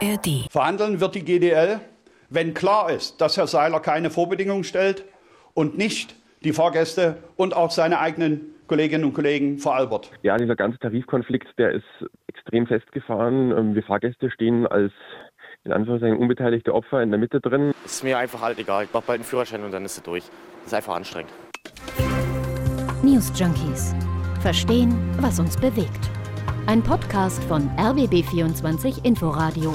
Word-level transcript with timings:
ARD. 0.00 0.50
Verhandeln 0.50 1.00
wird 1.00 1.14
die 1.14 1.24
GDL, 1.24 1.80
wenn 2.30 2.54
klar 2.54 2.90
ist, 2.90 3.20
dass 3.20 3.36
Herr 3.36 3.46
Seiler 3.46 3.80
keine 3.80 4.10
Vorbedingungen 4.10 4.64
stellt 4.64 5.04
und 5.54 5.76
nicht 5.76 6.14
die 6.44 6.52
Fahrgäste 6.52 7.16
und 7.36 7.54
auch 7.54 7.70
seine 7.70 7.98
eigenen 7.98 8.54
Kolleginnen 8.68 9.04
und 9.04 9.14
Kollegen 9.14 9.58
veralbert. 9.58 10.10
Ja, 10.22 10.36
dieser 10.36 10.54
ganze 10.54 10.78
Tarifkonflikt, 10.78 11.48
der 11.58 11.72
ist 11.72 11.84
extrem 12.26 12.66
festgefahren. 12.66 13.50
Ähm, 13.50 13.74
wir 13.74 13.82
Fahrgäste 13.82 14.30
stehen 14.30 14.66
als 14.66 14.92
in 15.64 15.72
Anführungszeichen 15.72 16.18
unbeteiligte 16.18 16.74
Opfer 16.74 17.02
in 17.02 17.10
der 17.10 17.18
Mitte 17.18 17.40
drin. 17.40 17.72
Ist 17.84 18.04
mir 18.04 18.18
einfach 18.18 18.40
halt 18.40 18.58
egal. 18.58 18.84
Ich 18.84 18.92
mache 18.92 19.04
bald 19.06 19.18
einen 19.18 19.24
Führerschein 19.24 19.64
und 19.64 19.72
dann 19.72 19.84
ist 19.84 19.96
es 19.96 20.02
durch. 20.02 20.24
Ist 20.64 20.74
einfach 20.74 20.94
anstrengend. 20.94 21.32
News 23.02 23.32
Junkies. 23.38 23.94
Verstehen, 24.40 24.94
was 25.20 25.40
uns 25.40 25.56
bewegt. 25.56 26.17
Ein 26.68 26.82
Podcast 26.82 27.42
von 27.44 27.70
RBB24 27.78 29.02
Inforadio. 29.02 29.74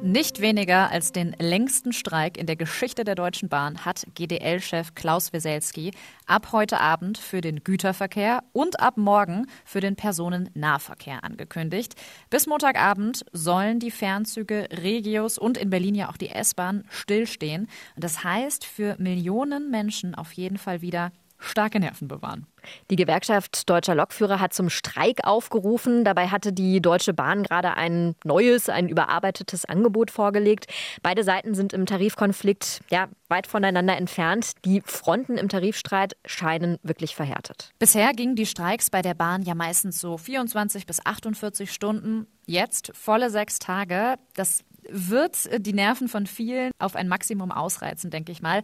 Nicht 0.00 0.40
weniger 0.40 0.90
als 0.90 1.12
den 1.12 1.36
längsten 1.38 1.92
Streik 1.92 2.38
in 2.38 2.46
der 2.46 2.56
Geschichte 2.56 3.04
der 3.04 3.14
Deutschen 3.14 3.50
Bahn 3.50 3.84
hat 3.84 4.06
GDL-Chef 4.14 4.94
Klaus 4.94 5.34
Weselski 5.34 5.90
ab 6.24 6.52
heute 6.52 6.80
Abend 6.80 7.18
für 7.18 7.42
den 7.42 7.62
Güterverkehr 7.62 8.42
und 8.54 8.80
ab 8.80 8.96
morgen 8.96 9.48
für 9.66 9.80
den 9.80 9.96
Personennahverkehr 9.96 11.22
angekündigt. 11.22 11.96
Bis 12.30 12.46
Montagabend 12.46 13.26
sollen 13.30 13.80
die 13.80 13.90
Fernzüge 13.90 14.66
Regios 14.82 15.36
und 15.36 15.58
in 15.58 15.68
Berlin 15.68 15.94
ja 15.94 16.08
auch 16.08 16.16
die 16.16 16.30
S-Bahn 16.30 16.84
stillstehen. 16.88 17.68
Das 17.98 18.24
heißt 18.24 18.64
für 18.64 18.96
Millionen 18.98 19.70
Menschen 19.70 20.14
auf 20.14 20.32
jeden 20.32 20.56
Fall 20.56 20.80
wieder 20.80 21.12
starke 21.38 21.80
Nerven 21.80 22.08
bewahren. 22.08 22.46
Die 22.90 22.96
Gewerkschaft 22.96 23.68
Deutscher 23.70 23.94
Lokführer 23.94 24.40
hat 24.40 24.52
zum 24.52 24.68
Streik 24.68 25.24
aufgerufen. 25.24 26.04
Dabei 26.04 26.28
hatte 26.28 26.52
die 26.52 26.80
Deutsche 26.80 27.14
Bahn 27.14 27.42
gerade 27.42 27.76
ein 27.76 28.14
neues, 28.24 28.68
ein 28.68 28.88
überarbeitetes 28.88 29.64
Angebot 29.64 30.10
vorgelegt. 30.10 30.66
Beide 31.02 31.24
Seiten 31.24 31.54
sind 31.54 31.72
im 31.72 31.86
Tarifkonflikt 31.86 32.80
ja, 32.90 33.08
weit 33.28 33.46
voneinander 33.46 33.96
entfernt. 33.96 34.52
Die 34.64 34.82
Fronten 34.84 35.38
im 35.38 35.48
Tarifstreit 35.48 36.16
scheinen 36.24 36.78
wirklich 36.82 37.14
verhärtet. 37.14 37.72
Bisher 37.78 38.12
gingen 38.12 38.36
die 38.36 38.46
Streiks 38.46 38.90
bei 38.90 39.02
der 39.02 39.14
Bahn 39.14 39.42
ja 39.42 39.54
meistens 39.54 40.00
so 40.00 40.18
24 40.18 40.86
bis 40.86 41.04
48 41.04 41.72
Stunden. 41.72 42.26
Jetzt 42.46 42.90
volle 42.94 43.30
sechs 43.30 43.58
Tage. 43.58 44.16
Das 44.34 44.64
wird 44.88 45.48
die 45.64 45.72
Nerven 45.72 46.08
von 46.08 46.26
vielen 46.26 46.72
auf 46.78 46.96
ein 46.96 47.08
Maximum 47.08 47.52
ausreizen, 47.52 48.10
denke 48.10 48.32
ich 48.32 48.42
mal. 48.42 48.62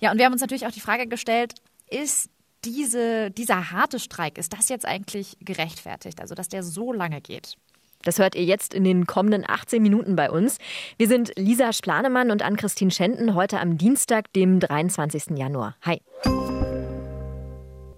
Ja, 0.00 0.10
und 0.10 0.18
wir 0.18 0.24
haben 0.24 0.32
uns 0.32 0.40
natürlich 0.40 0.66
auch 0.66 0.72
die 0.72 0.80
Frage 0.80 1.06
gestellt, 1.06 1.54
ist 1.90 2.30
diese, 2.64 3.30
dieser 3.30 3.70
harte 3.70 3.98
Streik, 3.98 4.38
ist 4.38 4.52
das 4.52 4.68
jetzt 4.68 4.86
eigentlich 4.86 5.36
gerechtfertigt? 5.40 6.20
Also, 6.20 6.34
dass 6.34 6.48
der 6.48 6.62
so 6.62 6.92
lange 6.92 7.20
geht? 7.20 7.56
Das 8.02 8.18
hört 8.18 8.34
ihr 8.34 8.44
jetzt 8.44 8.72
in 8.72 8.84
den 8.84 9.06
kommenden 9.06 9.44
18 9.46 9.82
Minuten 9.82 10.16
bei 10.16 10.30
uns. 10.30 10.56
Wir 10.96 11.06
sind 11.06 11.32
Lisa 11.36 11.72
Splanemann 11.72 12.30
und 12.30 12.42
Ann-Christine 12.42 12.90
Schenten 12.90 13.34
heute 13.34 13.60
am 13.60 13.76
Dienstag, 13.76 14.32
dem 14.32 14.58
23. 14.58 15.36
Januar. 15.36 15.76
Hi. 15.82 16.00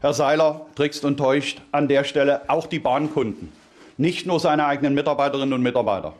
Herr 0.00 0.12
Seiler 0.12 0.66
trickst 0.74 1.04
und 1.04 1.16
täuscht 1.16 1.62
an 1.72 1.88
der 1.88 2.04
Stelle 2.04 2.48
auch 2.48 2.66
die 2.66 2.78
Bahnkunden, 2.78 3.50
nicht 3.96 4.26
nur 4.26 4.38
seine 4.38 4.66
eigenen 4.66 4.94
Mitarbeiterinnen 4.94 5.54
und 5.54 5.62
Mitarbeiter. 5.62 6.14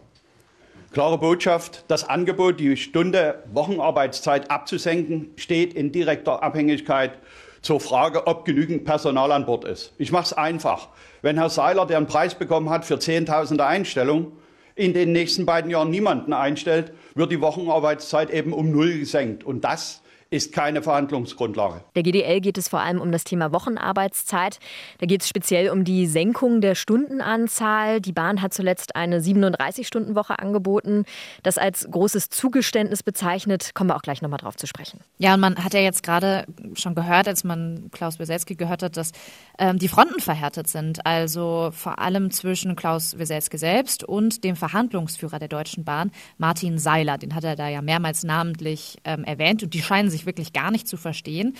Klare 0.92 1.18
Botschaft, 1.18 1.84
das 1.88 2.08
Angebot, 2.08 2.58
die 2.58 2.78
Stunde 2.78 3.42
Wochenarbeitszeit 3.52 4.50
abzusenken, 4.50 5.30
steht 5.36 5.74
in 5.74 5.92
direkter 5.92 6.42
Abhängigkeit 6.42 7.18
zur 7.66 7.80
Frage, 7.80 8.28
ob 8.28 8.44
genügend 8.44 8.84
Personal 8.84 9.32
an 9.32 9.44
Bord 9.44 9.64
ist. 9.64 9.92
Ich 9.98 10.12
mache 10.12 10.26
es 10.26 10.32
einfach. 10.32 10.88
Wenn 11.20 11.36
Herr 11.36 11.50
Seiler, 11.50 11.84
der 11.84 11.96
einen 11.96 12.06
Preis 12.06 12.36
bekommen 12.36 12.70
hat 12.70 12.84
für 12.84 13.00
Zehntausende 13.00 13.66
Einstellungen, 13.66 14.32
in 14.76 14.94
den 14.94 15.10
nächsten 15.10 15.46
beiden 15.46 15.70
Jahren 15.70 15.90
niemanden 15.90 16.32
einstellt, 16.32 16.92
wird 17.14 17.32
die 17.32 17.40
Wochenarbeitszeit 17.40 18.30
eben 18.30 18.52
um 18.52 18.70
null 18.70 18.98
gesenkt. 18.98 19.42
Und 19.42 19.64
das 19.64 20.02
ist 20.30 20.52
keine 20.52 20.82
Verhandlungsgrundlage. 20.82 21.82
Der 21.94 22.02
GDL 22.02 22.40
geht 22.40 22.58
es 22.58 22.68
vor 22.68 22.80
allem 22.80 23.00
um 23.00 23.12
das 23.12 23.24
Thema 23.24 23.52
Wochenarbeitszeit. 23.52 24.58
Da 24.98 25.06
geht 25.06 25.22
es 25.22 25.28
speziell 25.28 25.70
um 25.70 25.84
die 25.84 26.06
Senkung 26.06 26.60
der 26.60 26.74
Stundenanzahl. 26.74 28.00
Die 28.00 28.12
Bahn 28.12 28.42
hat 28.42 28.52
zuletzt 28.52 28.96
eine 28.96 29.20
37-Stunden-Woche 29.20 30.38
angeboten. 30.38 31.04
Das 31.42 31.58
als 31.58 31.88
großes 31.90 32.28
Zugeständnis 32.30 33.02
bezeichnet, 33.02 33.74
kommen 33.74 33.90
wir 33.90 33.96
auch 33.96 34.02
gleich 34.02 34.20
nochmal 34.20 34.38
drauf 34.38 34.56
zu 34.56 34.66
sprechen. 34.66 35.00
Ja, 35.18 35.34
und 35.34 35.40
man 35.40 35.62
hat 35.62 35.74
ja 35.74 35.80
jetzt 35.80 36.02
gerade 36.02 36.46
schon 36.74 36.94
gehört, 36.94 37.28
als 37.28 37.44
man 37.44 37.90
Klaus 37.92 38.18
Weselski 38.18 38.56
gehört 38.56 38.82
hat, 38.82 38.96
dass 38.96 39.12
ähm, 39.58 39.78
die 39.78 39.88
Fronten 39.88 40.20
verhärtet 40.20 40.68
sind. 40.68 41.06
Also 41.06 41.70
vor 41.72 42.00
allem 42.00 42.32
zwischen 42.32 42.74
Klaus 42.74 43.16
Weselski 43.16 43.58
selbst 43.58 44.02
und 44.02 44.42
dem 44.42 44.56
Verhandlungsführer 44.56 45.38
der 45.38 45.48
Deutschen 45.48 45.84
Bahn, 45.84 46.10
Martin 46.36 46.78
Seiler. 46.78 47.16
Den 47.16 47.34
hat 47.34 47.44
er 47.44 47.54
da 47.54 47.68
ja 47.68 47.80
mehrmals 47.80 48.24
namentlich 48.24 48.98
ähm, 49.04 49.22
erwähnt 49.22 49.62
und 49.62 49.72
die 49.72 49.82
scheinen 49.82 50.10
sich 50.10 50.15
wirklich 50.24 50.54
gar 50.54 50.70
nicht 50.70 50.88
zu 50.88 50.96
verstehen. 50.96 51.54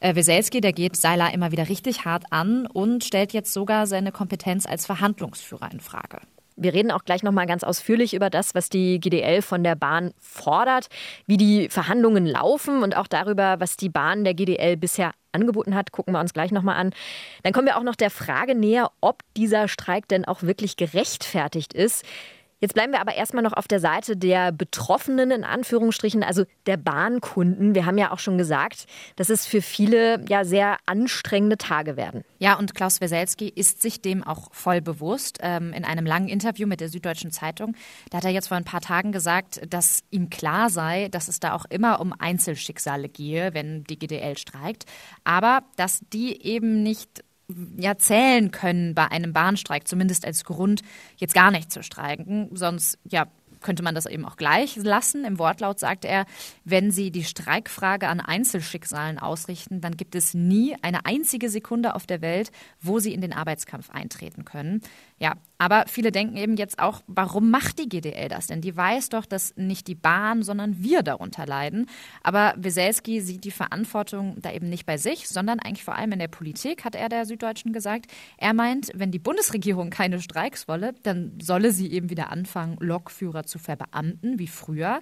Äh, 0.00 0.16
Weselski, 0.16 0.60
der 0.60 0.72
geht 0.72 0.96
Seiler 0.96 1.32
immer 1.32 1.52
wieder 1.52 1.68
richtig 1.68 2.04
hart 2.04 2.24
an 2.30 2.66
und 2.66 3.04
stellt 3.04 3.32
jetzt 3.32 3.52
sogar 3.52 3.86
seine 3.86 4.10
Kompetenz 4.10 4.66
als 4.66 4.86
Verhandlungsführer 4.86 5.70
in 5.70 5.80
Frage. 5.80 6.18
Wir 6.56 6.74
reden 6.74 6.90
auch 6.90 7.04
gleich 7.04 7.22
noch 7.22 7.32
mal 7.32 7.46
ganz 7.46 7.64
ausführlich 7.64 8.12
über 8.12 8.28
das, 8.28 8.54
was 8.54 8.68
die 8.68 9.00
GDL 9.00 9.40
von 9.40 9.64
der 9.64 9.76
Bahn 9.76 10.12
fordert, 10.18 10.88
wie 11.26 11.38
die 11.38 11.70
Verhandlungen 11.70 12.26
laufen 12.26 12.82
und 12.82 12.96
auch 12.96 13.06
darüber, 13.06 13.60
was 13.60 13.76
die 13.76 13.88
Bahn 13.88 14.24
der 14.24 14.34
GDL 14.34 14.76
bisher 14.76 15.12
angeboten 15.32 15.74
hat, 15.74 15.92
gucken 15.92 16.12
wir 16.12 16.20
uns 16.20 16.34
gleich 16.34 16.50
noch 16.50 16.62
mal 16.62 16.74
an. 16.74 16.92
Dann 17.44 17.52
kommen 17.52 17.66
wir 17.66 17.78
auch 17.78 17.82
noch 17.82 17.96
der 17.96 18.10
Frage 18.10 18.54
näher, 18.54 18.90
ob 19.00 19.22
dieser 19.36 19.68
Streik 19.68 20.06
denn 20.08 20.26
auch 20.26 20.42
wirklich 20.42 20.76
gerechtfertigt 20.76 21.72
ist. 21.72 22.04
Jetzt 22.60 22.74
bleiben 22.74 22.92
wir 22.92 23.00
aber 23.00 23.14
erstmal 23.14 23.42
noch 23.42 23.54
auf 23.54 23.66
der 23.66 23.80
Seite 23.80 24.18
der 24.18 24.52
Betroffenen, 24.52 25.30
in 25.30 25.44
Anführungsstrichen, 25.44 26.22
also 26.22 26.44
der 26.66 26.76
Bahnkunden. 26.76 27.74
Wir 27.74 27.86
haben 27.86 27.96
ja 27.96 28.12
auch 28.12 28.18
schon 28.18 28.36
gesagt, 28.36 28.86
dass 29.16 29.30
es 29.30 29.46
für 29.46 29.62
viele 29.62 30.22
ja 30.28 30.44
sehr 30.44 30.76
anstrengende 30.84 31.56
Tage 31.56 31.96
werden. 31.96 32.22
Ja, 32.38 32.58
und 32.58 32.74
Klaus 32.74 33.00
Weselski 33.00 33.48
ist 33.48 33.80
sich 33.80 34.02
dem 34.02 34.22
auch 34.22 34.52
voll 34.52 34.82
bewusst. 34.82 35.38
Ähm, 35.40 35.72
in 35.72 35.86
einem 35.86 36.04
langen 36.04 36.28
Interview 36.28 36.66
mit 36.66 36.80
der 36.80 36.90
Süddeutschen 36.90 37.30
Zeitung, 37.30 37.74
da 38.10 38.18
hat 38.18 38.24
er 38.24 38.30
jetzt 38.30 38.48
vor 38.48 38.58
ein 38.58 38.64
paar 38.64 38.82
Tagen 38.82 39.10
gesagt, 39.10 39.62
dass 39.68 40.00
ihm 40.10 40.28
klar 40.28 40.68
sei, 40.68 41.08
dass 41.08 41.28
es 41.28 41.40
da 41.40 41.54
auch 41.54 41.64
immer 41.70 42.00
um 42.00 42.12
Einzelschicksale 42.12 43.08
gehe, 43.08 43.54
wenn 43.54 43.84
die 43.84 43.98
GDL 43.98 44.36
streikt, 44.36 44.84
aber 45.24 45.62
dass 45.76 46.00
die 46.12 46.42
eben 46.44 46.82
nicht 46.82 47.24
ja, 47.76 47.96
zählen 47.96 48.50
können 48.50 48.94
bei 48.94 49.10
einem 49.10 49.32
Bahnstreik, 49.32 49.86
zumindest 49.86 50.24
als 50.26 50.44
Grund, 50.44 50.82
jetzt 51.16 51.34
gar 51.34 51.50
nicht 51.50 51.72
zu 51.72 51.82
streiken. 51.82 52.48
Sonst 52.52 52.98
ja, 53.04 53.26
könnte 53.60 53.82
man 53.82 53.94
das 53.94 54.06
eben 54.06 54.24
auch 54.24 54.36
gleich 54.36 54.76
lassen. 54.76 55.24
Im 55.24 55.38
Wortlaut 55.38 55.78
sagt 55.78 56.04
er, 56.04 56.26
wenn 56.64 56.90
Sie 56.90 57.10
die 57.10 57.24
Streikfrage 57.24 58.08
an 58.08 58.20
Einzelschicksalen 58.20 59.18
ausrichten, 59.18 59.80
dann 59.80 59.96
gibt 59.96 60.14
es 60.14 60.34
nie 60.34 60.76
eine 60.82 61.06
einzige 61.06 61.48
Sekunde 61.48 61.94
auf 61.94 62.06
der 62.06 62.22
Welt, 62.22 62.50
wo 62.80 62.98
Sie 62.98 63.14
in 63.14 63.20
den 63.20 63.32
Arbeitskampf 63.32 63.90
eintreten 63.90 64.44
können. 64.44 64.82
Ja, 65.18 65.34
aber 65.58 65.84
viele 65.86 66.10
denken 66.10 66.38
eben 66.38 66.56
jetzt 66.56 66.78
auch, 66.78 67.02
warum 67.06 67.50
macht 67.50 67.78
die 67.78 67.88
GDL 67.88 68.30
das 68.30 68.46
denn? 68.46 68.62
Die 68.62 68.74
weiß 68.74 69.10
doch, 69.10 69.26
dass 69.26 69.54
nicht 69.56 69.88
die 69.88 69.94
Bahn, 69.94 70.42
sondern 70.42 70.82
wir 70.82 71.02
darunter 71.02 71.44
leiden. 71.44 71.86
Aber 72.22 72.54
Weselski 72.56 73.20
sieht 73.20 73.44
die 73.44 73.50
Verantwortung 73.50 74.36
da 74.40 74.50
eben 74.50 74.70
nicht 74.70 74.86
bei 74.86 74.96
sich, 74.96 75.28
sondern 75.28 75.60
eigentlich 75.60 75.84
vor 75.84 75.96
allem 75.96 76.12
in 76.12 76.18
der 76.18 76.28
Politik, 76.28 76.86
hat 76.86 76.94
er 76.94 77.10
der 77.10 77.26
Süddeutschen 77.26 77.74
gesagt. 77.74 78.10
Er 78.38 78.54
meint, 78.54 78.90
wenn 78.94 79.10
die 79.10 79.18
Bundesregierung 79.18 79.90
keine 79.90 80.22
Streiks 80.22 80.66
wolle, 80.66 80.94
dann 81.02 81.38
solle 81.42 81.72
sie 81.72 81.92
eben 81.92 82.08
wieder 82.08 82.30
anfangen, 82.30 82.78
Lokführer 82.80 83.44
zu 83.44 83.49
verbeamten, 83.58 84.38
wie 84.38 84.46
früher. 84.46 85.00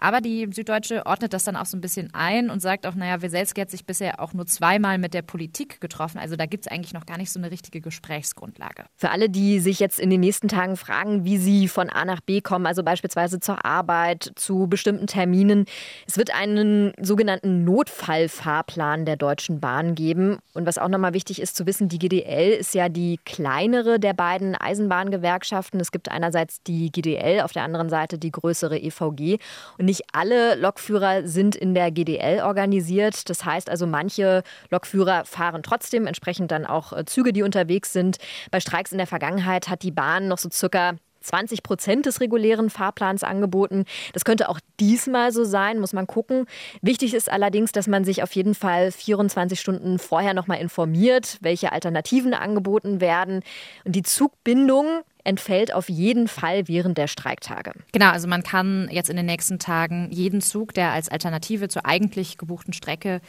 Aber 0.00 0.20
die 0.20 0.48
Süddeutsche 0.50 1.04
ordnet 1.04 1.34
das 1.34 1.44
dann 1.44 1.56
auch 1.56 1.66
so 1.66 1.76
ein 1.76 1.82
bisschen 1.82 2.08
ein 2.14 2.50
und 2.50 2.60
sagt 2.60 2.86
auch, 2.86 2.94
naja, 2.94 3.20
Weselski 3.20 3.60
hat 3.60 3.70
sich 3.70 3.84
bisher 3.84 4.20
auch 4.20 4.32
nur 4.32 4.46
zweimal 4.46 4.98
mit 4.98 5.12
der 5.12 5.22
Politik 5.22 5.80
getroffen. 5.80 6.18
Also 6.18 6.36
da 6.36 6.46
gibt 6.46 6.66
es 6.66 6.72
eigentlich 6.72 6.94
noch 6.94 7.04
gar 7.04 7.18
nicht 7.18 7.30
so 7.30 7.38
eine 7.38 7.50
richtige 7.50 7.80
Gesprächsgrundlage. 7.82 8.86
Für 8.96 9.10
alle, 9.10 9.28
die 9.28 9.60
sich 9.60 9.78
jetzt 9.78 10.00
in 10.00 10.08
den 10.08 10.20
nächsten 10.20 10.48
Tagen 10.48 10.76
fragen, 10.76 11.24
wie 11.24 11.36
sie 11.36 11.68
von 11.68 11.90
A 11.90 12.06
nach 12.06 12.20
B 12.20 12.40
kommen, 12.40 12.66
also 12.66 12.82
beispielsweise 12.82 13.40
zur 13.40 13.64
Arbeit, 13.64 14.32
zu 14.36 14.66
bestimmten 14.68 15.06
Terminen, 15.06 15.66
es 16.06 16.16
wird 16.16 16.34
einen 16.34 16.92
sogenannten 16.98 17.64
Notfallfahrplan 17.64 19.04
der 19.04 19.16
Deutschen 19.16 19.60
Bahn 19.60 19.94
geben. 19.94 20.38
Und 20.54 20.66
was 20.66 20.78
auch 20.78 20.88
nochmal 20.88 21.12
wichtig 21.12 21.42
ist 21.42 21.56
zu 21.56 21.66
wissen, 21.66 21.88
die 21.88 21.98
GDL 21.98 22.52
ist 22.52 22.74
ja 22.74 22.88
die 22.88 23.20
kleinere 23.26 24.00
der 24.00 24.14
beiden 24.14 24.54
Eisenbahngewerkschaften. 24.54 25.78
Es 25.78 25.92
gibt 25.92 26.10
einerseits 26.10 26.62
die 26.62 26.90
GDL, 26.90 27.42
auf 27.42 27.52
der 27.52 27.64
anderen 27.64 27.90
Seite 27.90 28.18
die 28.18 28.30
größere 28.30 28.78
EVG. 28.78 29.38
Und 29.76 29.89
nicht 29.90 30.04
alle 30.12 30.54
Lokführer 30.54 31.26
sind 31.26 31.56
in 31.56 31.74
der 31.74 31.90
GDL 31.90 32.42
organisiert. 32.42 33.28
Das 33.28 33.44
heißt 33.44 33.68
also, 33.68 33.88
manche 33.88 34.44
Lokführer 34.70 35.24
fahren 35.24 35.64
trotzdem, 35.64 36.06
entsprechend 36.06 36.52
dann 36.52 36.64
auch 36.64 36.92
äh, 36.92 37.04
Züge, 37.04 37.32
die 37.32 37.42
unterwegs 37.42 37.92
sind. 37.92 38.18
Bei 38.52 38.60
Streiks 38.60 38.92
in 38.92 38.98
der 38.98 39.08
Vergangenheit 39.08 39.68
hat 39.68 39.82
die 39.82 39.90
Bahn 39.90 40.28
noch 40.28 40.38
so 40.38 40.48
circa 40.48 40.92
20 41.22 41.64
Prozent 41.64 42.06
des 42.06 42.20
regulären 42.20 42.70
Fahrplans 42.70 43.24
angeboten. 43.24 43.84
Das 44.12 44.24
könnte 44.24 44.48
auch 44.48 44.60
diesmal 44.78 45.32
so 45.32 45.44
sein, 45.44 45.80
muss 45.80 45.92
man 45.92 46.06
gucken. 46.06 46.46
Wichtig 46.82 47.12
ist 47.12 47.30
allerdings, 47.30 47.72
dass 47.72 47.88
man 47.88 48.04
sich 48.04 48.22
auf 48.22 48.32
jeden 48.32 48.54
Fall 48.54 48.92
24 48.92 49.60
Stunden 49.60 49.98
vorher 49.98 50.34
noch 50.34 50.46
mal 50.46 50.54
informiert, 50.54 51.36
welche 51.40 51.72
Alternativen 51.72 52.32
angeboten 52.32 53.00
werden. 53.00 53.42
Und 53.84 53.96
die 53.96 54.02
Zugbindung 54.02 55.02
entfällt 55.24 55.72
auf 55.72 55.88
jeden 55.88 56.28
Fall 56.28 56.68
während 56.68 56.98
der 56.98 57.06
Streiktage. 57.06 57.72
Genau, 57.92 58.10
also 58.10 58.28
man 58.28 58.42
kann 58.42 58.88
jetzt 58.90 59.10
in 59.10 59.16
den 59.16 59.26
nächsten 59.26 59.58
Tagen 59.58 60.08
jeden 60.10 60.40
Zug, 60.40 60.74
der 60.74 60.92
als 60.92 61.08
Alternative 61.08 61.68
zur 61.68 61.86
eigentlich 61.86 62.38
gebuchten 62.38 62.72
Strecke 62.72 63.20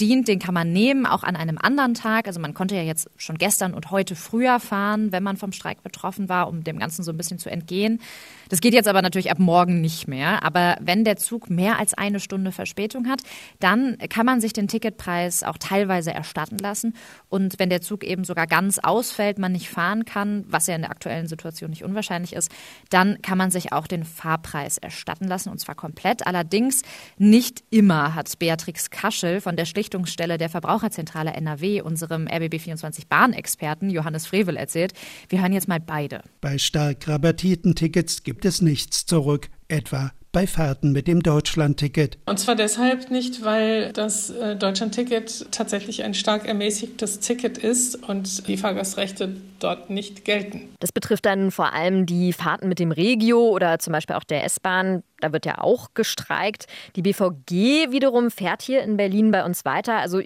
dient, 0.00 0.28
den 0.28 0.38
kann 0.38 0.54
man 0.54 0.72
nehmen, 0.72 1.06
auch 1.06 1.24
an 1.24 1.36
einem 1.36 1.58
anderen 1.58 1.94
Tag. 1.94 2.26
Also 2.26 2.38
man 2.40 2.54
konnte 2.54 2.76
ja 2.76 2.82
jetzt 2.82 3.10
schon 3.16 3.36
gestern 3.36 3.74
und 3.74 3.90
heute 3.90 4.14
früher 4.14 4.60
fahren, 4.60 5.12
wenn 5.12 5.22
man 5.22 5.36
vom 5.36 5.52
Streik 5.52 5.82
betroffen 5.82 6.28
war, 6.28 6.48
um 6.48 6.62
dem 6.62 6.78
Ganzen 6.78 7.02
so 7.02 7.10
ein 7.10 7.16
bisschen 7.16 7.38
zu 7.38 7.50
entgehen. 7.50 8.00
Das 8.48 8.60
geht 8.60 8.74
jetzt 8.74 8.88
aber 8.88 9.02
natürlich 9.02 9.30
ab 9.30 9.38
morgen 9.38 9.80
nicht 9.80 10.08
mehr. 10.08 10.42
Aber 10.42 10.76
wenn 10.80 11.04
der 11.04 11.16
Zug 11.16 11.50
mehr 11.50 11.78
als 11.78 11.94
eine 11.94 12.20
Stunde 12.20 12.52
Verspätung 12.52 13.08
hat, 13.08 13.22
dann 13.60 13.98
kann 14.08 14.26
man 14.26 14.40
sich 14.40 14.52
den 14.52 14.68
Ticketpreis 14.68 15.42
auch 15.42 15.58
teilweise 15.58 16.12
erstatten 16.12 16.58
lassen. 16.58 16.94
Und 17.28 17.58
wenn 17.58 17.70
der 17.70 17.80
Zug 17.80 18.04
eben 18.04 18.24
sogar 18.24 18.46
ganz 18.46 18.78
ausfällt, 18.78 19.38
man 19.38 19.52
nicht 19.52 19.68
fahren 19.68 20.04
kann, 20.04 20.44
was 20.48 20.66
ja 20.66 20.74
in 20.74 20.82
der 20.82 20.90
aktuellen 20.90 21.26
Situation 21.26 21.70
nicht 21.70 21.84
unwahrscheinlich 21.84 22.32
ist, 22.32 22.50
dann 22.90 23.20
kann 23.22 23.38
man 23.38 23.50
sich 23.50 23.72
auch 23.72 23.86
den 23.86 24.04
Fahrpreis 24.04 24.78
erstatten 24.78 25.26
lassen 25.26 25.50
und 25.50 25.58
zwar 25.58 25.74
komplett. 25.74 26.26
Allerdings 26.26 26.82
nicht 27.18 27.64
immer, 27.70 28.14
hat 28.14 28.28
Beatrix 28.38 28.90
Kaschel 28.90 29.40
von 29.40 29.56
der 29.56 29.64
Schlichtungsstelle 29.64 30.38
der 30.38 30.48
Verbraucherzentrale 30.48 31.32
NRW, 31.32 31.82
unserem 31.82 32.26
RBB24 32.26 33.08
Bahnexperten 33.08 33.90
Johannes 33.90 34.26
Frevel 34.26 34.56
erzählt. 34.56 34.92
Wir 35.28 35.40
hören 35.40 35.52
jetzt 35.52 35.68
mal 35.68 35.80
beide. 35.80 36.22
Bei 36.40 36.58
stark 36.58 37.08
rabattierten 37.08 37.74
Tickets 37.74 38.22
gibt 38.22 38.37
gibt 38.38 38.44
es 38.44 38.62
nichts 38.62 39.04
zurück, 39.04 39.48
etwa 39.66 40.12
bei 40.30 40.46
Fahrten 40.46 40.92
mit 40.92 41.08
dem 41.08 41.24
Deutschlandticket. 41.24 42.18
Und 42.26 42.38
zwar 42.38 42.54
deshalb 42.54 43.10
nicht, 43.10 43.44
weil 43.44 43.92
das 43.92 44.30
äh, 44.30 44.54
Deutschlandticket 44.54 45.50
tatsächlich 45.50 46.04
ein 46.04 46.14
stark 46.14 46.46
ermäßigtes 46.46 47.18
Ticket 47.18 47.58
ist 47.58 47.96
und 48.08 48.46
die 48.46 48.56
Fahrgastrechte 48.56 49.34
dort 49.58 49.90
nicht 49.90 50.24
gelten. 50.24 50.68
Das 50.78 50.92
betrifft 50.92 51.26
dann 51.26 51.50
vor 51.50 51.72
allem 51.72 52.06
die 52.06 52.32
Fahrten 52.32 52.68
mit 52.68 52.78
dem 52.78 52.92
Regio 52.92 53.48
oder 53.48 53.80
zum 53.80 53.92
Beispiel 53.92 54.14
auch 54.14 54.22
der 54.22 54.44
S-Bahn. 54.44 55.02
Da 55.20 55.32
wird 55.32 55.44
ja 55.44 55.58
auch 55.58 55.94
gestreikt. 55.94 56.66
Die 56.94 57.02
BVG 57.02 57.90
wiederum 57.90 58.30
fährt 58.30 58.62
hier 58.62 58.82
in 58.82 58.96
Berlin 58.96 59.32
bei 59.32 59.44
uns 59.44 59.64
weiter. 59.64 59.96
Also 59.96 60.20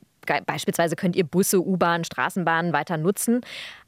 Beispielsweise 0.47 0.97
könnt 0.97 1.17
ihr 1.17 1.25
Busse, 1.25 1.61
U-Bahn, 1.61 2.05
Straßenbahnen 2.05 2.73
weiter 2.73 2.97
nutzen. 2.97 3.41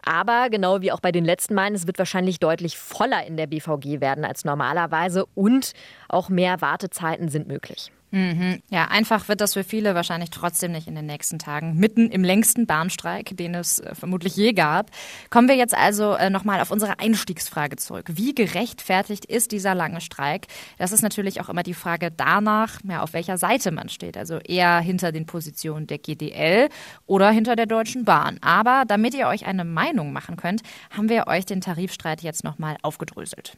Aber 0.04 0.48
genau 0.50 0.80
wie 0.80 0.92
auch 0.92 1.00
bei 1.00 1.12
den 1.12 1.24
letzten 1.24 1.54
Malen, 1.54 1.74
es 1.74 1.86
wird 1.86 1.98
wahrscheinlich 1.98 2.38
deutlich 2.38 2.76
voller 2.78 3.26
in 3.26 3.36
der 3.36 3.46
BVG 3.46 4.00
werden 4.00 4.24
als 4.24 4.44
normalerweise 4.44 5.26
und 5.34 5.72
auch 6.08 6.28
mehr 6.28 6.60
Wartezeiten 6.60 7.28
sind 7.28 7.48
möglich. 7.48 7.90
Mhm. 8.14 8.62
Ja, 8.70 8.84
einfach 8.84 9.26
wird 9.26 9.40
das 9.40 9.54
für 9.54 9.64
viele 9.64 9.96
wahrscheinlich 9.96 10.30
trotzdem 10.30 10.70
nicht 10.70 10.86
in 10.86 10.94
den 10.94 11.06
nächsten 11.06 11.40
Tagen. 11.40 11.74
Mitten 11.74 12.12
im 12.12 12.22
längsten 12.22 12.64
Bahnstreik, 12.64 13.36
den 13.36 13.56
es 13.56 13.80
äh, 13.80 13.92
vermutlich 13.96 14.36
je 14.36 14.52
gab. 14.52 14.92
Kommen 15.30 15.48
wir 15.48 15.56
jetzt 15.56 15.74
also 15.74 16.12
äh, 16.12 16.30
nochmal 16.30 16.60
auf 16.60 16.70
unsere 16.70 17.00
Einstiegsfrage 17.00 17.74
zurück. 17.74 18.06
Wie 18.12 18.32
gerechtfertigt 18.32 19.24
ist 19.24 19.50
dieser 19.50 19.74
lange 19.74 20.00
Streik? 20.00 20.46
Das 20.78 20.92
ist 20.92 21.02
natürlich 21.02 21.40
auch 21.40 21.48
immer 21.48 21.64
die 21.64 21.74
Frage 21.74 22.12
danach, 22.12 22.78
ja, 22.88 23.02
auf 23.02 23.14
welcher 23.14 23.36
Seite 23.36 23.72
man 23.72 23.88
steht. 23.88 24.16
Also 24.16 24.38
eher 24.38 24.78
hinter 24.78 25.10
den 25.10 25.26
Positionen 25.26 25.88
der 25.88 25.98
GDL 25.98 26.68
oder 27.06 27.32
hinter 27.32 27.56
der 27.56 27.66
Deutschen 27.66 28.04
Bahn. 28.04 28.38
Aber 28.42 28.84
damit 28.86 29.14
ihr 29.14 29.26
euch 29.26 29.44
eine 29.44 29.64
Meinung 29.64 30.12
machen 30.12 30.36
könnt, 30.36 30.62
haben 30.96 31.08
wir 31.08 31.26
euch 31.26 31.46
den 31.46 31.60
Tarifstreit 31.60 32.22
jetzt 32.22 32.44
nochmal 32.44 32.76
aufgedröselt. 32.82 33.56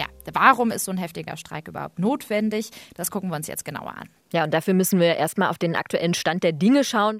Ja, 0.00 0.06
warum 0.32 0.70
ist 0.70 0.84
so 0.84 0.92
ein 0.92 0.98
heftiger 0.98 1.36
Streik 1.36 1.68
überhaupt 1.68 1.98
notwendig? 1.98 2.70
Das 2.94 3.10
gucken 3.10 3.30
wir 3.30 3.36
uns 3.36 3.46
jetzt 3.46 3.64
genauer 3.64 3.94
an. 3.96 4.08
Ja, 4.32 4.44
und 4.44 4.54
dafür 4.54 4.74
müssen 4.74 5.00
wir 5.00 5.16
erstmal 5.16 5.48
auf 5.48 5.58
den 5.58 5.74
aktuellen 5.74 6.14
Stand 6.14 6.44
der 6.44 6.52
Dinge 6.52 6.84
schauen. 6.84 7.18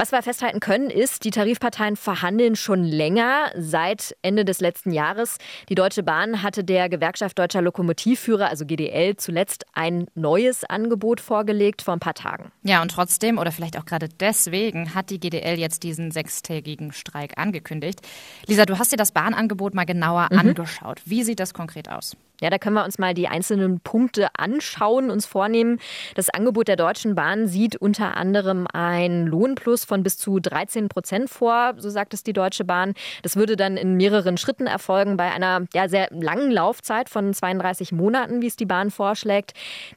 Was 0.00 0.12
wir 0.12 0.22
festhalten 0.22 0.60
können, 0.60 0.90
ist, 0.90 1.24
die 1.24 1.30
Tarifparteien 1.30 1.96
verhandeln 1.96 2.54
schon 2.54 2.84
länger, 2.84 3.50
seit 3.56 4.16
Ende 4.22 4.44
des 4.44 4.60
letzten 4.60 4.92
Jahres. 4.92 5.38
Die 5.68 5.74
Deutsche 5.74 6.04
Bahn 6.04 6.42
hatte 6.42 6.62
der 6.62 6.88
Gewerkschaft 6.88 7.36
Deutscher 7.36 7.62
Lokomotivführer, 7.62 8.48
also 8.48 8.64
GDL, 8.64 9.16
zuletzt 9.16 9.66
ein 9.72 10.06
neues 10.14 10.64
Angebot 10.64 11.20
vorgelegt 11.20 11.82
vor 11.82 11.94
ein 11.94 12.00
paar 12.00 12.14
Tagen. 12.14 12.52
Ja, 12.62 12.80
und 12.80 12.92
trotzdem, 12.92 13.38
oder 13.38 13.50
vielleicht 13.50 13.76
auch 13.76 13.86
gerade 13.86 14.08
deswegen, 14.08 14.94
hat 14.94 15.10
die 15.10 15.18
GDL 15.18 15.58
jetzt 15.58 15.82
diesen 15.82 16.12
sechstägigen 16.12 16.92
Streik 16.92 17.36
angekündigt. 17.36 18.00
Lisa, 18.46 18.66
du 18.66 18.78
hast 18.78 18.92
dir 18.92 18.96
das 18.96 19.10
Bahnangebot 19.10 19.74
mal 19.74 19.84
genauer 19.84 20.28
mhm. 20.30 20.38
angeschaut. 20.38 21.02
Wie 21.06 21.24
sieht 21.24 21.40
das 21.40 21.52
konkret 21.52 21.90
aus? 21.90 22.16
Ja, 22.40 22.50
da 22.50 22.58
können 22.58 22.76
wir 22.76 22.84
uns 22.84 22.98
mal 22.98 23.14
die 23.14 23.26
einzelnen 23.26 23.80
Punkte 23.80 24.28
anschauen, 24.36 25.10
uns 25.10 25.26
vornehmen. 25.26 25.80
Das 26.14 26.30
Angebot 26.30 26.68
der 26.68 26.76
Deutschen 26.76 27.16
Bahn 27.16 27.48
sieht 27.48 27.74
unter 27.74 28.16
anderem 28.16 28.68
ein 28.72 29.26
Lohnplus 29.26 29.84
von 29.84 30.04
bis 30.04 30.18
zu 30.18 30.38
13 30.38 30.88
Prozent 30.88 31.30
vor, 31.30 31.74
so 31.78 31.90
sagt 31.90 32.14
es 32.14 32.22
die 32.22 32.32
Deutsche 32.32 32.64
Bahn. 32.64 32.94
Das 33.22 33.34
würde 33.34 33.56
dann 33.56 33.76
in 33.76 33.96
mehreren 33.96 34.36
Schritten 34.36 34.68
erfolgen 34.68 35.16
bei 35.16 35.32
einer 35.32 35.66
ja, 35.74 35.88
sehr 35.88 36.08
langen 36.10 36.52
Laufzeit 36.52 37.08
von 37.08 37.34
32 37.34 37.90
Monaten, 37.90 38.40
wie 38.40 38.46
es 38.46 38.54
die 38.54 38.66
Bahn 38.66 38.92
vorschlägt. 38.92 39.54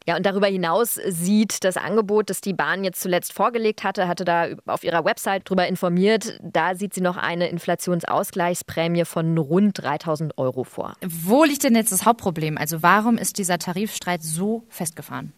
Ja, 0.07 0.17
und 0.17 0.25
darüber 0.25 0.47
hinaus 0.47 0.95
sieht 0.95 1.63
das 1.63 1.77
Angebot, 1.77 2.31
das 2.31 2.41
die 2.41 2.53
Bahn 2.53 2.83
jetzt 2.83 3.01
zuletzt 3.01 3.33
vorgelegt 3.33 3.83
hatte, 3.83 4.07
hatte 4.07 4.25
da 4.25 4.47
auf 4.65 4.83
ihrer 4.83 5.05
Website 5.05 5.43
darüber 5.45 5.67
informiert, 5.67 6.39
da 6.41 6.73
sieht 6.73 6.95
sie 6.95 7.01
noch 7.01 7.17
eine 7.17 7.49
Inflationsausgleichsprämie 7.49 9.05
von 9.05 9.37
rund 9.37 9.79
3000 9.79 10.39
Euro 10.39 10.63
vor. 10.63 10.93
Wo 11.05 11.43
liegt 11.43 11.63
denn 11.63 11.75
jetzt 11.75 11.91
das 11.91 12.03
Hauptproblem? 12.03 12.30
Problem? 12.33 12.57
Also 12.57 12.81
warum 12.81 13.17
ist 13.17 13.37
dieser 13.37 13.59
Tarifstreit 13.59 14.23
so 14.23 14.63
festgefahren? 14.69 15.33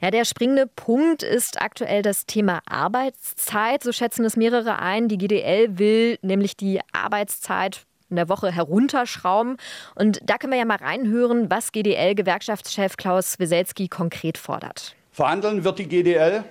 Ja, 0.00 0.10
der 0.10 0.24
springende 0.24 0.66
Punkt 0.66 1.22
ist 1.22 1.60
aktuell 1.60 2.02
das 2.02 2.26
Thema 2.26 2.60
Arbeitszeit. 2.66 3.82
So 3.82 3.92
schätzen 3.92 4.24
es 4.24 4.36
mehrere 4.36 4.78
ein. 4.78 5.08
Die 5.08 5.18
GDL 5.18 5.78
will 5.78 6.18
nämlich 6.22 6.56
die 6.56 6.80
Arbeitszeit 6.92 7.86
in 8.08 8.16
der 8.16 8.28
Woche 8.28 8.52
herunterschrauben. 8.52 9.56
Und 9.94 10.20
da 10.24 10.38
können 10.38 10.52
wir 10.52 10.58
ja 10.58 10.64
mal 10.64 10.76
reinhören, 10.76 11.50
was 11.50 11.72
GDL-Gewerkschaftschef 11.72 12.96
Klaus 12.96 13.38
Weselski 13.38 13.88
konkret 13.88 14.38
fordert. 14.38 14.94
Verhandeln 15.10 15.64
wird 15.64 15.78
die 15.78 15.88
GDL, 15.88 16.44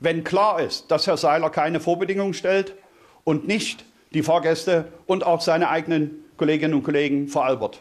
wenn 0.00 0.24
klar 0.24 0.60
ist, 0.60 0.90
dass 0.90 1.06
Herr 1.06 1.16
Seiler 1.16 1.50
keine 1.50 1.80
Vorbedingungen 1.80 2.34
stellt 2.34 2.74
und 3.24 3.46
nicht 3.46 3.84
die 4.14 4.22
Fahrgäste 4.22 4.86
und 5.06 5.24
auch 5.24 5.40
seine 5.40 5.68
eigenen 5.68 6.24
Kolleginnen 6.36 6.74
und 6.74 6.82
Kollegen 6.82 7.28
veralbert. 7.28 7.80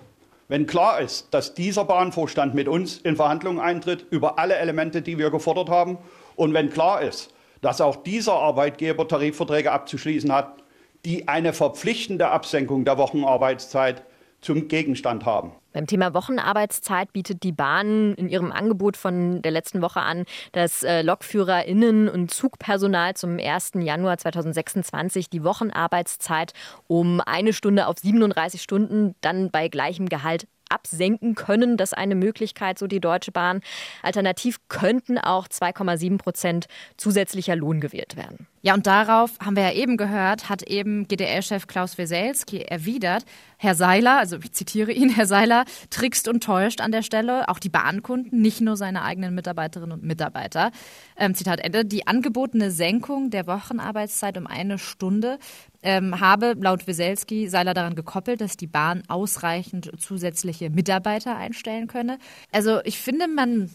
Wenn 0.51 0.67
klar 0.67 0.99
ist, 0.99 1.33
dass 1.33 1.53
dieser 1.53 1.85
Bahnvorstand 1.85 2.53
mit 2.53 2.67
uns 2.67 2.97
in 2.97 3.15
Verhandlungen 3.15 3.61
eintritt 3.61 4.05
über 4.09 4.37
alle 4.37 4.55
Elemente, 4.55 5.01
die 5.01 5.17
wir 5.17 5.31
gefordert 5.31 5.69
haben, 5.69 5.97
und 6.35 6.53
wenn 6.53 6.69
klar 6.69 7.01
ist, 7.01 7.33
dass 7.61 7.79
auch 7.79 7.95
dieser 7.95 8.33
Arbeitgeber 8.33 9.07
Tarifverträge 9.07 9.71
abzuschließen 9.71 10.29
hat, 10.29 10.61
die 11.05 11.29
eine 11.29 11.53
verpflichtende 11.53 12.27
Absenkung 12.27 12.83
der 12.83 12.97
Wochenarbeitszeit 12.97 14.03
zum 14.41 14.67
Gegenstand 14.67 15.25
haben. 15.25 15.53
Beim 15.73 15.87
Thema 15.87 16.13
Wochenarbeitszeit 16.13 17.13
bietet 17.13 17.43
die 17.43 17.53
Bahn 17.53 18.13
in 18.15 18.27
ihrem 18.27 18.51
Angebot 18.51 18.97
von 18.97 19.41
der 19.41 19.51
letzten 19.51 19.81
Woche 19.81 20.01
an, 20.01 20.25
dass 20.51 20.83
äh, 20.83 21.01
LokführerInnen 21.01 22.09
und 22.09 22.31
Zugpersonal 22.31 23.13
zum 23.15 23.37
1. 23.39 23.71
Januar 23.75 24.17
2026 24.17 25.29
die 25.29 25.43
Wochenarbeitszeit 25.43 26.53
um 26.87 27.21
eine 27.21 27.53
Stunde 27.53 27.87
auf 27.87 27.99
37 27.99 28.61
Stunden 28.61 29.15
dann 29.21 29.49
bei 29.49 29.69
gleichem 29.69 30.09
Gehalt 30.09 30.47
absenken 30.69 31.35
können. 31.35 31.77
Das 31.77 31.91
ist 31.91 31.97
eine 31.97 32.15
Möglichkeit, 32.15 32.79
so 32.79 32.87
die 32.87 32.99
Deutsche 32.99 33.31
Bahn. 33.31 33.61
Alternativ 34.03 34.59
könnten 34.67 35.17
auch 35.17 35.47
2,7 35.47 36.17
Prozent 36.17 36.67
zusätzlicher 36.97 37.55
Lohn 37.55 37.79
gewählt 37.79 38.15
werden. 38.15 38.47
Ja, 38.63 38.75
und 38.75 38.85
darauf 38.85 39.31
haben 39.43 39.55
wir 39.55 39.63
ja 39.63 39.73
eben 39.73 39.97
gehört, 39.97 40.47
hat 40.47 40.61
eben 40.63 41.07
GDL-Chef 41.07 41.65
Klaus 41.65 41.97
Weselski 41.97 42.61
erwidert, 42.61 43.25
Herr 43.57 43.73
Seiler, 43.73 44.17
also 44.17 44.37
ich 44.37 44.51
zitiere 44.53 44.91
ihn, 44.91 45.09
Herr 45.15 45.25
Seiler 45.25 45.65
trickst 45.89 46.27
und 46.27 46.43
täuscht 46.43 46.79
an 46.79 46.91
der 46.91 47.01
Stelle 47.01 47.49
auch 47.49 47.57
die 47.57 47.69
Bahnkunden, 47.69 48.39
nicht 48.39 48.61
nur 48.61 48.77
seine 48.77 49.03
eigenen 49.03 49.33
Mitarbeiterinnen 49.33 49.91
und 49.93 50.03
Mitarbeiter. 50.03 50.71
Ähm, 51.17 51.33
Zitat 51.33 51.59
Ende. 51.59 51.85
Die 51.85 52.05
angebotene 52.05 52.69
Senkung 52.69 53.31
der 53.31 53.47
Wochenarbeitszeit 53.47 54.37
um 54.37 54.45
eine 54.45 54.77
Stunde 54.77 55.39
ähm, 55.81 56.19
habe 56.19 56.55
laut 56.59 56.85
Weselski 56.85 57.49
Seiler 57.49 57.73
daran 57.73 57.95
gekoppelt, 57.95 58.41
dass 58.41 58.57
die 58.57 58.67
Bahn 58.67 59.01
ausreichend 59.07 59.91
zusätzliche 59.99 60.69
Mitarbeiter 60.69 61.35
einstellen 61.35 61.87
könne. 61.87 62.19
Also 62.51 62.79
ich 62.83 62.99
finde, 62.99 63.27
man 63.27 63.71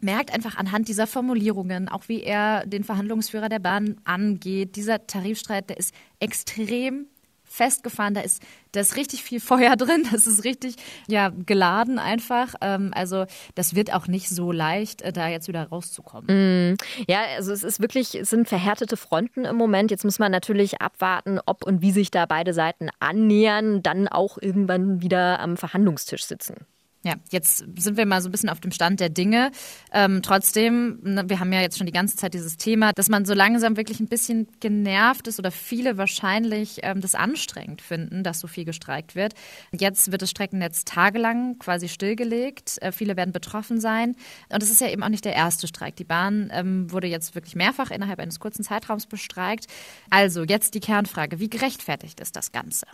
merkt 0.00 0.32
einfach 0.32 0.56
anhand 0.56 0.88
dieser 0.88 1.06
Formulierungen, 1.06 1.88
auch 1.88 2.08
wie 2.08 2.22
er 2.22 2.66
den 2.66 2.84
Verhandlungsführer 2.84 3.48
der 3.48 3.58
Bahn 3.58 3.96
angeht, 4.04 4.76
dieser 4.76 5.06
Tarifstreit, 5.06 5.70
der 5.70 5.78
ist 5.78 5.94
extrem 6.20 7.06
festgefahren, 7.54 8.14
da 8.14 8.20
ist, 8.20 8.42
da 8.72 8.80
ist 8.80 8.96
richtig 8.96 9.22
viel 9.22 9.40
Feuer 9.40 9.76
drin, 9.76 10.06
das 10.10 10.26
ist 10.26 10.44
richtig 10.44 10.76
ja, 11.06 11.30
geladen 11.30 11.98
einfach. 11.98 12.54
Ähm, 12.60 12.90
also 12.94 13.26
das 13.54 13.74
wird 13.74 13.92
auch 13.92 14.08
nicht 14.08 14.28
so 14.28 14.50
leicht, 14.52 15.02
äh, 15.02 15.12
da 15.12 15.28
jetzt 15.28 15.48
wieder 15.48 15.68
rauszukommen. 15.68 16.72
Mm, 16.72 16.76
ja, 17.08 17.20
also 17.36 17.52
es 17.52 17.62
ist 17.62 17.80
wirklich, 17.80 18.14
es 18.14 18.30
sind 18.30 18.48
verhärtete 18.48 18.96
Fronten 18.96 19.44
im 19.44 19.56
Moment. 19.56 19.90
Jetzt 19.90 20.04
muss 20.04 20.18
man 20.18 20.32
natürlich 20.32 20.80
abwarten, 20.82 21.38
ob 21.46 21.64
und 21.64 21.80
wie 21.80 21.92
sich 21.92 22.10
da 22.10 22.26
beide 22.26 22.52
Seiten 22.52 22.88
annähern, 22.98 23.82
dann 23.82 24.08
auch 24.08 24.38
irgendwann 24.40 25.00
wieder 25.00 25.38
am 25.40 25.56
Verhandlungstisch 25.56 26.24
sitzen. 26.24 26.66
Ja, 27.04 27.16
jetzt 27.30 27.58
sind 27.76 27.98
wir 27.98 28.06
mal 28.06 28.22
so 28.22 28.30
ein 28.30 28.32
bisschen 28.32 28.48
auf 28.48 28.60
dem 28.60 28.70
Stand 28.70 28.98
der 28.98 29.10
Dinge. 29.10 29.50
Ähm, 29.92 30.22
trotzdem, 30.22 31.00
ne, 31.02 31.28
wir 31.28 31.38
haben 31.38 31.52
ja 31.52 31.60
jetzt 31.60 31.76
schon 31.76 31.86
die 31.86 31.92
ganze 31.92 32.16
Zeit 32.16 32.32
dieses 32.32 32.56
Thema, 32.56 32.92
dass 32.94 33.10
man 33.10 33.26
so 33.26 33.34
langsam 33.34 33.76
wirklich 33.76 34.00
ein 34.00 34.08
bisschen 34.08 34.48
genervt 34.60 35.28
ist 35.28 35.38
oder 35.38 35.50
viele 35.50 35.98
wahrscheinlich 35.98 36.78
ähm, 36.82 37.02
das 37.02 37.14
anstrengend 37.14 37.82
finden, 37.82 38.24
dass 38.24 38.40
so 38.40 38.46
viel 38.46 38.64
gestreikt 38.64 39.14
wird. 39.16 39.34
Jetzt 39.78 40.12
wird 40.12 40.22
das 40.22 40.30
Streckennetz 40.30 40.86
tagelang 40.86 41.58
quasi 41.58 41.90
stillgelegt. 41.90 42.80
Äh, 42.80 42.90
viele 42.90 43.18
werden 43.18 43.32
betroffen 43.32 43.80
sein. 43.80 44.16
Und 44.48 44.62
es 44.62 44.70
ist 44.70 44.80
ja 44.80 44.88
eben 44.88 45.02
auch 45.02 45.10
nicht 45.10 45.26
der 45.26 45.34
erste 45.34 45.66
Streik. 45.66 45.96
Die 45.96 46.04
Bahn 46.04 46.50
ähm, 46.54 46.90
wurde 46.90 47.06
jetzt 47.06 47.34
wirklich 47.34 47.54
mehrfach 47.54 47.90
innerhalb 47.90 48.18
eines 48.18 48.40
kurzen 48.40 48.64
Zeitraums 48.64 49.04
bestreikt. 49.04 49.66
Also 50.08 50.42
jetzt 50.42 50.72
die 50.72 50.80
Kernfrage, 50.80 51.38
wie 51.38 51.50
gerechtfertigt 51.50 52.18
ist 52.20 52.34
das 52.34 52.50
Ganze? 52.50 52.86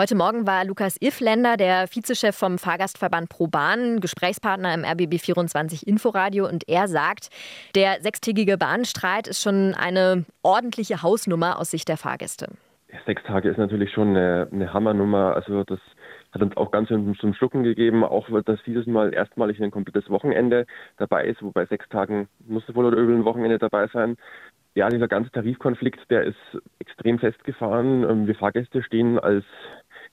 Heute 0.00 0.14
Morgen 0.14 0.46
war 0.46 0.64
Lukas 0.64 0.96
Irfländer, 0.98 1.58
der 1.58 1.86
Vizechef 1.86 2.34
vom 2.34 2.56
Fahrgastverband 2.56 3.28
ProBahn, 3.28 4.00
Gesprächspartner 4.00 4.72
im 4.72 4.80
RBB24 4.80 5.86
Inforadio 5.86 6.48
und 6.48 6.66
er 6.70 6.88
sagt, 6.88 7.28
der 7.74 8.00
sechstägige 8.00 8.56
Bahnstreit 8.56 9.28
ist 9.28 9.42
schon 9.42 9.74
eine 9.74 10.24
ordentliche 10.42 11.02
Hausnummer 11.02 11.58
aus 11.58 11.70
Sicht 11.70 11.90
der 11.90 11.98
Fahrgäste. 11.98 12.46
Sechs 13.04 13.22
Tage 13.24 13.50
ist 13.50 13.58
natürlich 13.58 13.92
schon 13.92 14.16
eine, 14.16 14.48
eine 14.50 14.72
Hammernummer. 14.72 15.36
Also 15.36 15.64
das 15.64 15.80
hat 16.32 16.40
uns 16.40 16.56
auch 16.56 16.70
ganz 16.70 16.88
zum 16.88 17.34
Schlucken 17.34 17.62
gegeben, 17.62 18.02
auch 18.02 18.26
dass 18.46 18.58
dieses 18.64 18.86
Mal 18.86 19.12
erstmalig 19.12 19.62
ein 19.62 19.70
komplettes 19.70 20.08
Wochenende 20.08 20.64
dabei 20.96 21.26
ist, 21.26 21.42
wobei 21.42 21.66
sechs 21.66 21.86
Tagen 21.90 22.26
musste 22.46 22.74
wohl 22.74 22.86
oder 22.86 22.96
übel 22.96 23.16
ein 23.16 23.26
Wochenende 23.26 23.58
dabei 23.58 23.86
sein. 23.88 24.16
Ja, 24.74 24.88
dieser 24.88 25.08
ganze 25.08 25.32
Tarifkonflikt, 25.32 26.10
der 26.10 26.22
ist 26.22 26.38
extrem 26.78 27.18
festgefahren. 27.18 28.04
Ähm, 28.08 28.26
wir 28.28 28.36
Fahrgäste 28.36 28.82
stehen 28.84 29.18
als 29.18 29.44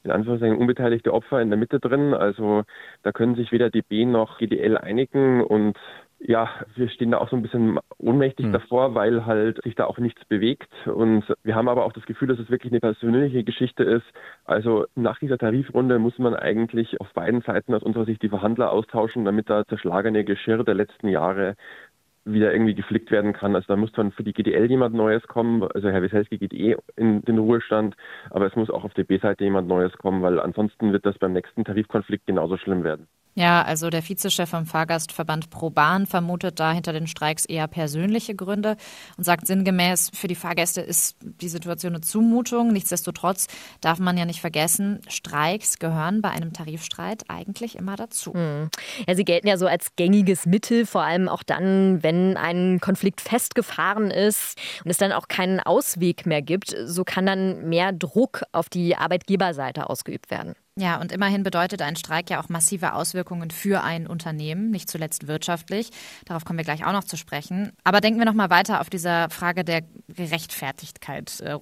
in 0.04 0.12
Anführungszeichen 0.12 0.58
unbeteiligte 0.58 1.14
Opfer 1.14 1.42
in 1.42 1.50
der 1.50 1.58
Mitte 1.58 1.80
drin. 1.80 2.14
Also 2.14 2.64
da 3.04 3.12
können 3.12 3.36
sich 3.36 3.52
weder 3.52 3.70
DB 3.70 4.06
noch 4.06 4.38
GDL 4.38 4.78
einigen 4.78 5.42
und 5.42 5.78
ja, 6.20 6.50
wir 6.76 6.90
stehen 6.90 7.12
da 7.12 7.20
auch 7.20 7.30
so 7.30 7.36
ein 7.36 7.44
bisschen 7.44 7.80
ohnmächtig 8.00 8.48
mhm. 8.48 8.54
davor, 8.54 8.96
weil 8.96 9.26
halt 9.26 9.62
sich 9.64 9.76
da 9.76 9.86
auch 9.86 10.00
nichts 10.00 10.26
bewegt. 10.26 10.70
Und 10.88 11.24
wir 11.44 11.54
haben 11.54 11.70
aber 11.70 11.86
auch 11.86 11.94
das 11.94 12.06
Gefühl, 12.06 12.28
dass 12.28 12.40
es 12.40 12.50
wirklich 12.50 12.72
eine 12.72 12.80
persönliche 12.80 13.44
Geschichte 13.44 13.84
ist. 13.84 14.06
Also 14.44 14.86
nach 14.96 15.20
dieser 15.20 15.38
Tarifrunde 15.38 16.00
muss 16.00 16.18
man 16.18 16.34
eigentlich 16.34 17.00
auf 17.02 17.14
beiden 17.14 17.42
Seiten 17.42 17.74
aus 17.74 17.84
unserer 17.84 18.06
Sicht 18.06 18.24
die 18.24 18.30
Verhandler 18.30 18.72
austauschen, 18.72 19.26
damit 19.26 19.50
da 19.50 19.66
zerschlagene 19.66 20.24
Geschirr 20.24 20.64
der 20.64 20.74
letzten 20.74 21.08
Jahre 21.08 21.56
wieder 22.32 22.52
irgendwie 22.54 22.76
geflickt 22.76 23.12
werden 23.12 23.34
kann. 23.34 23.56
Also 23.56 23.68
da 23.68 23.76
muss 23.76 23.92
dann 23.94 24.12
für 24.12 24.24
die 24.24 24.34
GDL 24.34 24.70
jemand 24.70 24.96
Neues 24.96 25.26
kommen. 25.28 25.64
Also 25.64 25.90
Herr 25.90 26.02
Wieselski 26.02 26.38
geht 26.38 26.54
eh 26.54 26.76
in 26.96 27.22
den 27.24 27.38
Ruhestand, 27.38 27.96
aber 28.30 28.46
es 28.46 28.56
muss 28.56 28.70
auch 28.70 28.84
auf 28.84 28.94
DB-Seite 28.94 29.44
jemand 29.44 29.68
Neues 29.68 29.94
kommen, 29.98 30.22
weil 30.22 30.40
ansonsten 30.40 30.94
wird 30.94 31.06
das 31.06 31.18
beim 31.18 31.34
nächsten 31.34 31.66
Tarifkonflikt 31.66 32.26
genauso 32.26 32.58
schlimm 32.58 32.84
werden. 32.84 33.08
Ja, 33.38 33.62
also 33.62 33.92
der 33.92 34.02
Vizechef 34.02 34.50
vom 34.50 34.66
Fahrgastverband 34.66 35.52
ProBahn 35.52 36.08
vermutet 36.08 36.60
da 36.60 36.72
hinter 36.72 36.92
den 36.92 37.06
Streiks 37.06 37.46
eher 37.46 37.68
persönliche 37.68 38.34
Gründe 38.34 38.78
und 39.16 39.26
sagt 39.26 39.46
sinngemäß, 39.46 40.10
für 40.12 40.28
die 40.28 40.34
Fahrgäste 40.34 40.82
ist 40.82 41.18
die 41.22 41.48
Situation 41.48 41.94
eine 41.94 42.02
Zumutung. 42.02 42.74
Nichtsdestotrotz 42.74 43.46
darf 43.80 44.00
man 44.00 44.18
ja 44.18 44.26
nicht 44.26 44.42
vergessen, 44.42 45.02
Streiks 45.08 45.78
gehören 45.78 46.24
bei 46.24 46.32
einem 46.32 46.52
Tarifstreit 46.52 47.26
eigentlich 47.28 47.76
immer 47.76 47.96
dazu. 47.96 48.34
Hm. 48.34 48.70
Ja, 49.08 49.14
sie 49.14 49.24
gelten 49.24 49.48
ja 49.48 49.58
so 49.58 49.68
als 49.68 49.96
gängiges 49.96 50.48
Mittel, 50.48 50.88
vor 50.88 51.04
allem 51.04 51.30
auch 51.30 51.44
dann, 51.44 52.02
wenn 52.02 52.38
ein 52.38 52.80
Konflikt 52.80 53.22
festgefahren 53.22 54.10
ist 54.10 54.58
und 54.84 54.90
es 54.90 54.98
dann 54.98 55.12
auch 55.12 55.28
keinen 55.28 55.60
Ausweg 55.60 56.26
mehr 56.26 56.42
gibt. 56.42 56.76
So 56.86 57.04
kann 57.04 57.28
dann 57.28 57.70
mehr 57.70 57.94
Druck 57.94 58.42
auf 58.52 58.68
die 58.68 58.96
Arbeitgeberseite 58.96 59.92
ausgeübt 59.92 60.32
werden. 60.32 60.56
Ja, 60.80 61.02
und 61.02 61.12
immerhin 61.12 61.42
bedeutet 61.42 61.82
ein 61.82 61.96
Streik 61.96 62.30
ja 62.30 62.40
auch 62.40 62.50
massive 62.50 62.94
Auswirkungen 62.94 63.50
für 63.50 63.84
ein 63.84 64.06
Unternehmen, 64.06 64.70
nicht 64.70 64.92
zuletzt 64.92 65.28
wirtschaftlich. 65.28 65.90
Darauf 66.26 66.46
kommen 66.46 66.60
wir 66.60 66.66
gleich 66.66 66.86
auch 66.86 66.92
noch 66.92 67.04
zu 67.04 67.18
sprechen. 67.18 67.74
Aber 67.84 68.00
denken 68.00 68.20
wir 68.20 68.26
noch 68.26 68.36
mal 68.36 68.52
weiter 68.52 68.80
auf 68.80 68.92
dieser 68.92 69.32
Frage 69.32 69.64
der 69.64 69.82
Gerechtfertigkeit 70.08 71.40
äh, 71.40 71.58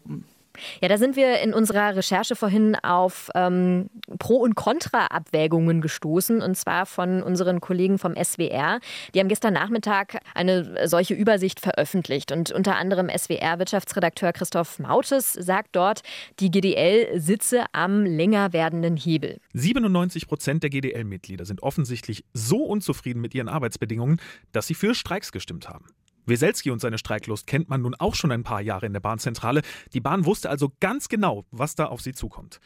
ja, 0.81 0.88
da 0.88 0.97
sind 0.97 1.15
wir 1.15 1.39
in 1.39 1.53
unserer 1.53 1.95
Recherche 1.95 2.35
vorhin 2.35 2.75
auf 2.75 3.29
ähm, 3.35 3.89
Pro- 4.19 4.38
und 4.38 4.55
Kontra-Abwägungen 4.55 5.81
gestoßen, 5.81 6.41
und 6.41 6.55
zwar 6.55 6.85
von 6.85 7.24
unseren 7.24 7.62
Kollegen 7.62 7.97
vom 7.97 8.15
SWR. 8.15 8.79
Die 9.13 9.19
haben 9.19 9.27
gestern 9.27 9.53
Nachmittag 9.53 10.19
eine 10.33 10.88
solche 10.88 11.13
Übersicht 11.13 11.59
veröffentlicht. 11.59 12.31
Und 12.31 12.51
unter 12.51 12.75
anderem 12.75 13.09
SWR-Wirtschaftsredakteur 13.09 14.33
Christoph 14.33 14.79
Mautes 14.79 15.33
sagt 15.33 15.75
dort, 15.75 16.01
die 16.39 16.51
GDL 16.51 17.19
sitze 17.19 17.65
am 17.71 18.05
länger 18.05 18.53
werdenden 18.53 18.97
Hebel. 18.97 19.39
97 19.53 20.27
Prozent 20.27 20.63
der 20.63 20.69
GDL-Mitglieder 20.69 21.45
sind 21.45 21.63
offensichtlich 21.63 22.25
so 22.33 22.63
unzufrieden 22.63 23.21
mit 23.21 23.33
ihren 23.35 23.50
Arbeitsbedingungen, 23.50 24.21
dass 24.51 24.67
sie 24.67 24.75
für 24.75 24.95
Streiks 24.95 25.31
gestimmt 25.31 25.69
haben. 25.69 25.85
Weselski 26.25 26.72
und 26.72 26.79
seine 26.79 26.98
Streiklust 26.98 27.48
kennt 27.48 27.70
man 27.70 27.82
nun 27.82 27.96
auch 27.96 28.15
schon 28.15 28.32
ein 28.32 28.44
paar 28.44 28.62
Jahre 28.62 28.86
in 28.86 28.94
der 28.94 29.00
Bahnzentrale. 29.00 29.62
Die 29.94 30.01
Bahn 30.01 30.25
wusste 30.25 30.50
also 30.50 30.72
ganz 30.79 31.10
genau, 31.10 31.46
was 31.51 31.75
da 31.75 31.86
auf 31.86 32.01
sie 32.01 32.13
zukommt. 32.13 32.60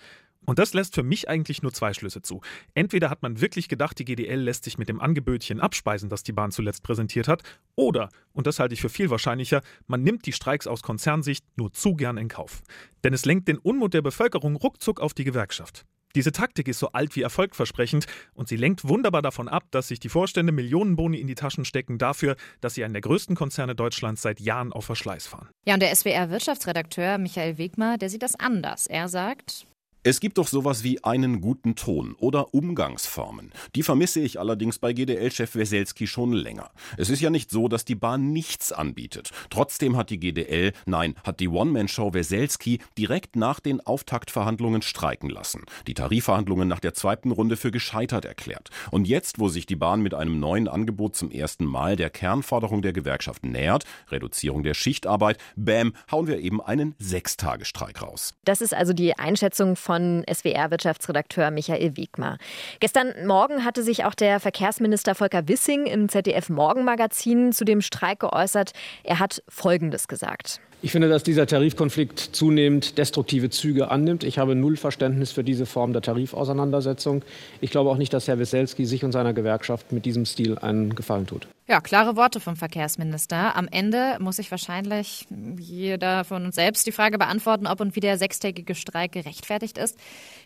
Und 0.46 0.58
das 0.58 0.74
lässt 0.74 0.96
für 0.96 1.04
mich 1.04 1.30
eigentlich 1.30 1.62
nur 1.62 1.74
zwei 1.74 1.94
Schlüsse 1.94 2.22
zu. 2.22 2.42
Entweder 2.74 3.10
hat 3.10 3.22
man 3.22 3.42
wirklich 3.42 3.68
gedacht, 3.68 4.00
die 4.00 4.06
GDL 4.06 4.40
lässt 4.40 4.64
sich 4.64 4.78
mit 4.78 4.90
dem 4.90 5.00
Angebötchen 5.00 5.60
abspeisen, 5.60 6.10
das 6.10 6.24
die 6.24 6.32
Bahn 6.32 6.52
zuletzt 6.52 6.82
präsentiert 6.82 7.28
hat, 7.28 7.44
oder, 7.76 8.10
und 8.34 8.48
das 8.48 8.60
halte 8.60 8.74
ich 8.74 8.82
für 8.82 8.90
viel 8.90 9.10
wahrscheinlicher, 9.10 9.62
man 9.88 10.02
nimmt 10.02 10.26
die 10.26 10.34
Streiks 10.34 10.66
aus 10.66 10.82
Konzernsicht 10.82 11.46
nur 11.56 11.72
zu 11.72 11.96
gern 11.96 12.18
in 12.18 12.30
Kauf. 12.30 12.62
Denn 13.04 13.14
es 13.14 13.26
lenkt 13.26 13.48
den 13.48 13.58
Unmut 13.58 13.94
der 13.94 14.02
Bevölkerung 14.02 14.56
ruckzuck 14.56 15.02
auf 15.02 15.14
die 15.14 15.24
Gewerkschaft. 15.24 15.86
Diese 16.16 16.32
Taktik 16.32 16.68
ist 16.68 16.80
so 16.80 16.92
alt 16.92 17.16
wie 17.16 17.22
erfolgversprechend 17.22 18.08
und 18.34 18.48
sie 18.48 18.56
lenkt 18.56 18.88
wunderbar 18.88 19.22
davon 19.22 19.48
ab, 19.48 19.66
dass 19.70 19.90
sich 19.90 20.00
die 20.00 20.10
Vorstände 20.10 20.52
Millionenboni 20.52 21.20
in 21.20 21.28
die 21.28 21.36
Taschen 21.36 21.66
stecken 21.66 22.00
dafür, 22.00 22.36
dass 22.62 22.74
sie 22.74 22.84
einen 22.84 22.94
der 22.94 23.02
größten 23.02 23.36
Konzerne 23.36 23.76
Deutschlands 23.76 24.24
seit 24.24 24.40
Jahren 24.40 24.74
auf 24.74 24.86
Verschleiß 24.86 25.28
fahren. 25.28 25.50
Ja, 25.66 25.76
und 25.76 25.82
der 25.82 25.96
SWR-Wirtschaftsredakteur 25.96 27.20
Michael 27.20 27.60
Wegmer, 27.60 27.98
der 27.98 28.10
sieht 28.10 28.24
das 28.24 28.36
anders. 28.36 28.88
Er 28.88 29.08
sagt, 29.08 29.68
es 30.04 30.22
gibt 30.22 30.38
doch 30.38 30.48
sowas 30.48 30.86
wie 30.86 31.04
einen 31.04 31.42
guten 31.42 31.76
Ton 31.76 32.16
oder 32.20 32.54
Umgangsformen. 32.54 33.52
Die 33.76 33.84
vermisse 33.84 34.22
ich 34.22 34.40
allerdings 34.40 34.80
bei 34.80 34.94
GDL-Chef 34.94 35.56
Weselski 35.56 36.08
schon 36.08 36.32
länger. 36.32 36.72
Es 36.96 37.10
ist 37.10 37.20
ja 37.20 37.30
nicht 37.30 37.52
so, 37.52 37.68
dass 37.68 37.84
die 37.84 37.96
Bahn 37.96 38.32
nichts 38.32 38.72
anbietet. 38.72 39.32
Trotzdem 39.50 39.98
hat 39.98 40.10
die 40.10 40.20
GDL, 40.20 40.72
nein, 40.86 41.16
hat 41.26 41.42
die 41.42 41.50
One-Man-Show 41.50 42.14
Weselski 42.14 42.80
direkt 42.98 43.36
nach 43.36 43.60
den 43.60 43.86
Auftaktverhandlungen 43.86 44.84
streiken 44.84 45.30
lassen. 45.30 45.66
Die 45.86 45.96
Tarifverhandlungen 45.96 46.70
nach 46.70 46.80
der 46.80 46.94
zweiten 46.94 47.32
Runde 47.32 47.58
für 47.58 47.72
gescheitert 47.72 48.24
erklärt. 48.24 48.70
Und 48.92 49.06
jetzt, 49.06 49.38
wo 49.38 49.50
sich 49.50 49.66
die 49.66 49.76
Bahn 49.76 50.02
mit 50.02 50.14
einem 50.14 50.40
neuen 50.40 50.70
Angebot 50.70 51.18
zum 51.18 51.30
ersten 51.30 51.66
Mal 51.66 51.98
der 51.98 52.10
Kernforderung 52.10 52.82
der 52.82 52.94
Gewerkschaft 52.94 53.46
nähert, 53.46 53.84
Reduzierung 54.10 54.64
der 54.64 54.76
Schichtarbeit, 54.76 55.40
bäm, 55.58 55.92
hauen 56.10 56.28
wir 56.28 56.40
eben 56.40 56.62
einen 56.62 56.96
Sechstagestreik 57.00 58.02
raus. 58.02 58.34
Das 58.46 58.62
ist 58.62 58.74
also 58.74 58.94
die 58.94 59.20
Einschätzung 59.20 59.76
von 59.76 59.89
von 59.90 60.24
SWR-Wirtschaftsredakteur 60.32 61.50
Michael 61.50 61.98
Wegmar. 61.98 62.38
Gestern 62.80 63.26
Morgen 63.26 63.66
hatte 63.66 63.82
sich 63.82 64.06
auch 64.06 64.14
der 64.14 64.40
Verkehrsminister 64.40 65.16
Volker 65.16 65.48
Wissing 65.48 65.88
im 65.88 66.10
ZDF-Morgenmagazin 66.10 67.54
zu 67.54 67.66
dem 67.66 67.82
Streik 67.82 68.20
geäußert. 68.20 68.74
Er 69.04 69.18
hat 69.18 69.42
Folgendes 69.50 70.08
gesagt. 70.08 70.62
Ich 70.82 70.94
finde, 70.94 71.10
dass 71.10 71.24
dieser 71.24 71.46
Tarifkonflikt 71.46 72.20
zunehmend 72.20 72.98
destruktive 72.98 73.50
Züge 73.50 73.92
annimmt. 73.92 74.24
Ich 74.24 74.40
habe 74.40 74.56
null 74.56 74.78
Verständnis 74.78 75.34
für 75.34 75.44
diese 75.44 75.66
Form 75.66 75.92
der 75.92 76.02
Tarifauseinandersetzung. 76.02 77.22
Ich 77.60 77.70
glaube 77.70 77.90
auch 77.90 77.98
nicht, 77.98 78.14
dass 78.14 78.30
Herr 78.30 78.40
Wieselski 78.40 78.86
sich 78.86 79.04
und 79.04 79.12
seiner 79.12 79.34
Gewerkschaft 79.34 79.92
mit 79.92 80.06
diesem 80.06 80.26
Stil 80.26 80.58
einen 80.58 80.96
Gefallen 80.96 81.28
tut. 81.28 81.50
Ja, 81.68 81.82
klare 81.82 82.16
Worte 82.16 82.40
vom 82.40 82.56
Verkehrsminister. 82.56 83.56
Am 83.56 83.68
Ende 83.70 84.18
muss 84.20 84.38
sich 84.38 84.50
wahrscheinlich 84.50 85.28
jeder 85.60 86.24
von 86.24 86.46
uns 86.46 86.56
selbst 86.56 86.88
die 86.88 86.92
Frage 86.92 87.20
beantworten, 87.20 87.68
ob 87.68 87.80
und 87.80 87.96
wie 87.96 88.00
der 88.00 88.18
sechstägige 88.18 88.74
Streik 88.74 89.12
gerechtfertigt 89.12 89.78
ist. 89.78 89.96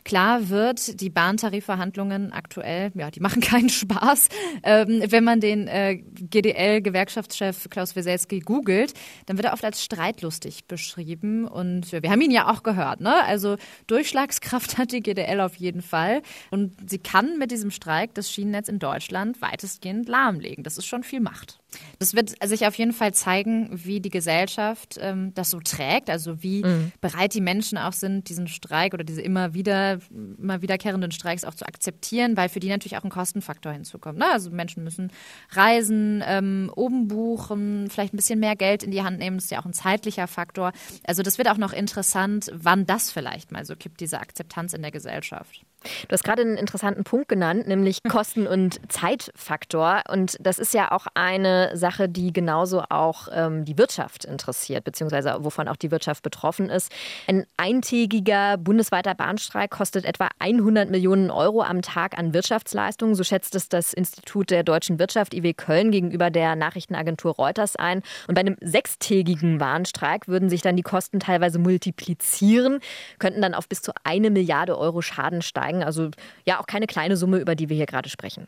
Klar 0.04 0.50
wird, 0.50 1.00
die 1.00 1.10
Bahntarifverhandlungen 1.10 2.34
aktuell, 2.34 2.92
ja, 2.96 3.10
die 3.10 3.22
machen 3.22 3.42
keinen 3.42 3.70
Spaß. 3.70 4.28
Ähm, 4.63 5.04
wenn 5.08 5.24
man 5.24 5.40
den 5.40 5.70
äh, 5.70 5.96
GDL-Gewerkschaftschef 5.96 7.70
Klaus 7.70 7.96
Wieselski 7.96 8.40
googelt, 8.40 8.94
dann 9.28 9.38
wird 9.38 9.46
er 9.46 9.54
oft 9.54 9.63
als 9.63 9.82
streitlustig 10.24 10.65
beschrieben. 10.65 11.48
Und 11.48 11.92
wir 11.92 12.10
haben 12.10 12.22
ihn 12.22 12.32
ja 12.32 12.51
auch 12.51 12.63
gehört. 12.63 13.01
Ne? 13.01 13.24
Also 13.25 13.58
Durchschlagskraft 13.88 14.77
hat 14.77 14.92
die 14.92 15.01
GDL 15.01 15.42
auf 15.42 15.56
jeden 15.56 15.82
Fall. 15.82 16.22
Und 16.51 16.89
sie 16.89 17.00
kann 17.00 17.38
mit 17.38 17.51
diesem 17.51 17.72
Streik 17.72 18.13
das 18.13 18.32
Schienennetz 18.32 18.70
in 18.70 18.80
Deutschland 18.80 19.42
weitestgehend 19.42 20.08
lahmlegen. 20.08 20.63
Das 20.63 20.77
ist 20.77 20.86
schon 20.86 21.03
viel 21.03 21.20
Macht. 21.20 21.60
Das 22.00 22.13
wird 22.13 22.34
sich 22.44 22.65
auf 22.65 22.75
jeden 22.75 22.94
Fall 22.94 23.13
zeigen, 23.13 23.70
wie 23.72 24.00
die 24.00 24.10
Gesellschaft 24.10 24.98
ähm, 25.00 25.34
das 25.34 25.50
so 25.50 25.60
trägt, 25.60 26.10
also 26.10 26.44
wie 26.44 26.63
mhm. 26.63 26.92
bereit 27.01 27.34
die 27.34 27.42
Menschen 27.42 27.77
auch 27.77 27.94
sind, 27.94 28.30
diesen 28.30 28.48
Streik 28.48 28.94
oder 28.94 29.03
diese 29.03 29.22
immer 29.22 29.53
wieder, 29.53 30.00
immer 30.12 30.62
wiederkehrenden 30.62 31.12
Streiks 31.12 31.44
auch 31.44 31.56
zu 31.56 31.65
akzeptieren, 31.65 32.38
weil 32.38 32.50
für 32.50 32.60
die 32.60 32.70
natürlich 32.70 32.98
auch 32.98 33.03
ein 33.03 33.10
Kostenfaktor 33.10 33.72
hinzukommt. 33.72 34.20
Ne? 34.20 34.25
Also 34.32 34.50
Menschen 34.51 34.84
müssen 34.84 35.12
reisen, 35.51 36.24
ähm, 36.25 36.72
oben 36.75 37.08
buchen, 37.08 37.89
vielleicht 37.89 38.13
ein 38.13 38.18
bisschen 38.18 38.39
mehr 38.39 38.56
Geld 38.56 38.84
in 38.84 38.92
die 38.92 39.03
Hand 39.03 39.20
nehmen, 39.20 39.38
das 39.38 39.46
ist 39.46 39.51
ja 39.51 39.62
auch 39.62 39.65
ein 39.65 39.74
zeitlicher 39.74 40.27
Faktor. 40.27 40.72
Also 41.06 41.24
das 41.24 41.38
wird 41.38 41.50
auch 41.50 41.58
noch 41.58 41.74
interessant, 41.74 42.51
wann 42.53 42.86
das 42.86 43.12
vielleicht 43.12 43.51
mal 43.51 43.65
so 43.65 43.75
kippt, 43.75 44.00
diese 44.00 44.20
Akzeptanz 44.20 44.74
in 44.74 44.82
der 44.82 44.92
Gesellschaft. 44.92 45.63
Du 46.08 46.13
hast 46.13 46.24
gerade 46.24 46.42
einen 46.42 46.58
interessanten 46.58 47.04
Punkt 47.04 47.28
genannt, 47.30 47.68
nämlich 47.68 48.00
hm. 48.04 48.12
Kosten- 48.12 48.48
und 48.48 48.80
Zeitfaktor. 48.92 50.02
Und 50.10 50.38
das 50.40 50.60
ist 50.60 50.74
ja 50.74 50.92
auch 50.92 51.08
eine 51.13 51.75
Sache, 51.75 52.10
die 52.10 52.34
genauso 52.34 52.84
auch 52.90 53.28
ähm, 53.32 53.66
die 53.66 53.78
Wirtschaft 53.78 54.25
interessiert, 54.25 54.84
beziehungsweise 54.84 55.38
wovon 55.40 55.68
auch 55.68 55.75
die 55.75 55.92
Wirtschaft 55.92 56.24
betroffen 56.24 56.70
ist. 56.70 56.92
Ein 57.28 57.46
eintägiger 57.58 58.58
bundesweiter 58.58 59.16
Bahnstreik 59.16 59.72
kostet 59.72 60.06
etwa 60.06 60.30
100 60.40 60.90
Millionen 60.90 61.32
Euro 61.32 61.62
am 61.63 61.82
Tag 61.82 62.18
an 62.18 62.34
Wirtschaftsleistungen. 62.34 63.16
So 63.16 63.24
schätzt 63.24 63.56
es 63.56 63.70
das 63.70 63.94
Institut 63.94 64.50
der 64.50 64.63
deutschen 64.63 65.00
Wirtschaft 65.00 65.34
IW 65.34 65.54
Köln 65.54 65.92
gegenüber 65.92 66.30
der 66.30 66.56
Nachrichtenagentur 66.56 67.36
Reuters 67.36 67.75
ein. 67.75 68.02
Und 68.28 68.36
bei 68.36 68.42
einem 68.42 68.58
sechstägigen 68.62 69.58
Bahnstreik 69.58 70.28
würden 70.28 70.50
sich 70.50 70.62
dann 70.62 70.75
die 70.75 70.84
Kosten 70.84 71.20
teilweise 71.20 71.60
multiplizieren, 71.60 72.80
könnten 73.20 73.42
dann 73.42 73.54
auf 73.54 73.68
bis 73.68 73.82
zu 73.82 73.92
eine 74.04 74.30
Milliarde 74.30 74.78
Euro 74.78 75.02
Schaden 75.02 75.42
steigen 75.42 75.73
steigen. 75.74 75.84
Also 75.84 76.10
ja, 76.46 76.60
auch 76.60 76.68
keine 76.68 76.88
kleine 76.88 77.18
Summe, 77.18 77.38
über 77.38 77.56
die 77.56 77.70
wir 77.70 77.75
hier 77.75 77.86
gerade 77.86 78.10
sprechen. 78.10 78.48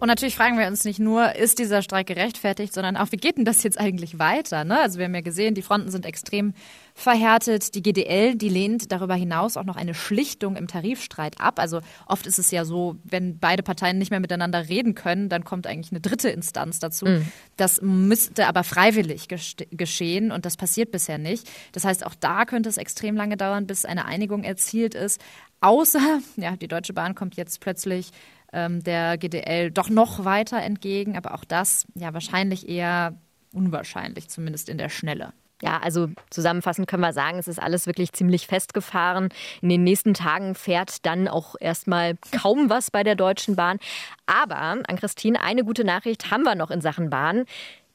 Und 0.00 0.06
natürlich 0.06 0.36
fragen 0.36 0.58
wir 0.58 0.68
uns 0.68 0.84
nicht 0.84 1.00
nur, 1.00 1.34
ist 1.34 1.58
dieser 1.58 1.82
Streik 1.82 2.06
gerechtfertigt, 2.06 2.72
sondern 2.72 2.96
auch, 2.96 3.10
wie 3.10 3.16
geht 3.16 3.36
denn 3.36 3.44
das 3.44 3.64
jetzt 3.64 3.80
eigentlich 3.80 4.18
weiter? 4.20 4.64
Ne? 4.64 4.80
Also 4.80 4.98
wir 4.98 5.06
haben 5.06 5.14
ja 5.14 5.22
gesehen, 5.22 5.54
die 5.54 5.62
Fronten 5.62 5.90
sind 5.90 6.06
extrem 6.06 6.54
verhärtet. 6.94 7.74
Die 7.74 7.82
GDL, 7.82 8.36
die 8.36 8.48
lehnt 8.48 8.92
darüber 8.92 9.14
hinaus 9.14 9.56
auch 9.56 9.64
noch 9.64 9.76
eine 9.76 9.94
Schlichtung 9.94 10.54
im 10.54 10.68
Tarifstreit 10.68 11.40
ab. 11.40 11.58
Also 11.58 11.80
oft 12.06 12.26
ist 12.28 12.38
es 12.38 12.52
ja 12.52 12.64
so, 12.64 12.96
wenn 13.02 13.40
beide 13.40 13.64
Parteien 13.64 13.98
nicht 13.98 14.10
mehr 14.10 14.20
miteinander 14.20 14.68
reden 14.68 14.94
können, 14.94 15.28
dann 15.28 15.42
kommt 15.44 15.66
eigentlich 15.66 15.90
eine 15.90 16.00
dritte 16.00 16.28
Instanz 16.28 16.78
dazu. 16.78 17.06
Mhm. 17.06 17.26
Das 17.56 17.80
müsste 17.82 18.46
aber 18.46 18.62
freiwillig 18.62 19.26
geschehen 19.28 20.30
und 20.30 20.44
das 20.44 20.56
passiert 20.56 20.92
bisher 20.92 21.18
nicht. 21.18 21.50
Das 21.72 21.84
heißt, 21.84 22.06
auch 22.06 22.14
da 22.14 22.44
könnte 22.44 22.68
es 22.68 22.76
extrem 22.76 23.16
lange 23.16 23.36
dauern, 23.36 23.66
bis 23.66 23.84
eine 23.84 24.04
Einigung 24.04 24.44
erzielt 24.44 24.94
ist. 24.94 25.20
Außer, 25.60 26.20
ja, 26.36 26.56
die 26.56 26.68
Deutsche 26.68 26.92
Bahn 26.92 27.16
kommt 27.16 27.36
jetzt 27.36 27.60
plötzlich 27.60 28.12
ähm, 28.52 28.82
der 28.82 29.18
GDL 29.18 29.70
doch 29.70 29.90
noch 29.90 30.24
weiter 30.24 30.60
entgegen, 30.62 31.16
aber 31.16 31.34
auch 31.34 31.44
das 31.44 31.86
ja 31.94 32.14
wahrscheinlich 32.14 32.68
eher 32.68 33.14
unwahrscheinlich, 33.52 34.28
zumindest 34.28 34.68
in 34.68 34.78
der 34.78 34.88
Schnelle. 34.88 35.32
Ja, 35.60 35.78
also 35.78 36.08
zusammenfassend 36.30 36.86
können 36.86 37.02
wir 37.02 37.12
sagen, 37.12 37.38
es 37.38 37.48
ist 37.48 37.60
alles 37.60 37.86
wirklich 37.86 38.12
ziemlich 38.12 38.46
festgefahren. 38.46 39.30
In 39.60 39.68
den 39.68 39.82
nächsten 39.82 40.14
Tagen 40.14 40.54
fährt 40.54 41.04
dann 41.04 41.26
auch 41.26 41.56
erstmal 41.58 42.16
kaum 42.30 42.70
was 42.70 42.92
bei 42.92 43.02
der 43.02 43.16
Deutschen 43.16 43.56
Bahn. 43.56 43.78
Aber, 44.26 44.56
an 44.56 44.96
Christine, 44.96 45.40
eine 45.40 45.64
gute 45.64 45.82
Nachricht 45.82 46.30
haben 46.30 46.44
wir 46.44 46.54
noch 46.54 46.70
in 46.70 46.80
Sachen 46.80 47.10
Bahn. 47.10 47.44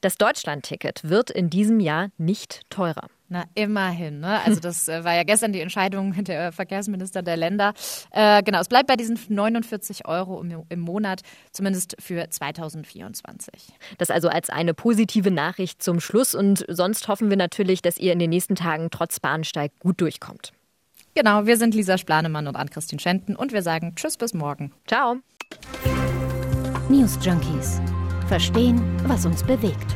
Das 0.02 0.18
Deutschlandticket 0.18 1.08
wird 1.08 1.30
in 1.30 1.50
diesem 1.50 1.80
Jahr 1.80 2.10
nicht 2.18 2.70
teurer. 2.70 3.08
Na, 3.34 3.46
immerhin. 3.56 4.20
Ne? 4.20 4.42
Also 4.46 4.60
das 4.60 4.88
äh, 4.88 5.04
war 5.04 5.16
ja 5.16 5.24
gestern 5.24 5.54
die 5.54 5.60
Entscheidung 5.60 6.14
der 6.24 6.52
Verkehrsminister 6.52 7.24
der 7.24 7.36
Länder. 7.36 7.74
Äh, 8.12 8.44
genau, 8.44 8.60
es 8.60 8.68
bleibt 8.68 8.86
bei 8.86 8.96
diesen 8.96 9.18
49 9.28 10.08
Euro 10.08 10.40
im, 10.40 10.66
im, 10.70 10.80
Monat, 10.80 11.22
zumindest 11.52 11.96
für 12.00 12.30
2024. 12.30 13.74
Das 13.98 14.12
also 14.12 14.30
als 14.30 14.52
eine 14.52 14.76
positive 14.76 15.32
Nachricht 15.32 15.82
zum 15.82 16.00
Schluss. 16.00 16.36
Und 16.36 16.64
sonst 16.68 17.08
hoffen 17.08 17.32
wir 17.32 17.38
natürlich, 17.38 17.82
dass 17.82 17.98
ihr 17.98 18.14
in 18.14 18.20
den 18.20 18.30
nächsten 18.30 18.54
Tagen 18.54 18.90
trotz 18.92 19.20
Bahnsteig 19.20 19.72
gut 19.80 20.00
durchkommt. 20.00 20.54
Genau, 21.16 21.48
wir 21.48 21.58
sind 21.58 21.74
Lisa 21.74 21.98
Splanemann 21.98 22.48
und 22.48 22.56
Ann-Christine 22.56 23.00
Schenten 23.00 23.36
und 23.36 23.52
wir 23.52 23.64
sagen 23.64 23.96
Tschüss 23.96 24.16
bis 24.16 24.36
morgen. 24.36 24.74
Ciao. 24.86 25.16
News 26.88 27.18
Junkies. 27.24 27.82
Verstehen, 28.28 28.80
was 29.08 29.26
uns 29.26 29.42
bewegt. 29.42 29.96